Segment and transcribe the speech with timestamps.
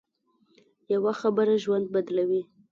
[0.93, 2.41] یوه خبره ژوند بدلوي